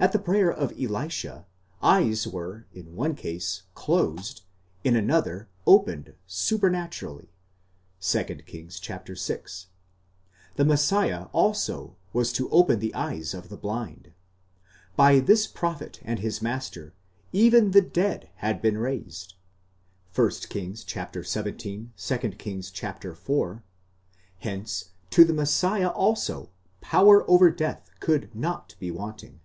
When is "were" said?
2.26-2.66